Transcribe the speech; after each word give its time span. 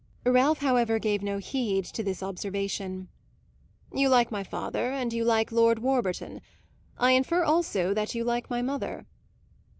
Ralph, 0.25 0.61
however, 0.61 0.97
gave 0.97 1.21
no 1.21 1.37
heed 1.37 1.85
to 1.85 2.01
this 2.01 2.23
observation. 2.23 3.07
"You 3.93 4.09
like 4.09 4.31
my 4.31 4.43
father 4.43 4.89
and 4.89 5.13
you 5.13 5.23
like 5.23 5.51
Lord 5.51 5.77
Warburton. 5.77 6.41
I 6.97 7.11
infer 7.11 7.43
also 7.43 7.93
that 7.93 8.15
you 8.15 8.23
like 8.23 8.49
my 8.49 8.63
mother." 8.63 9.05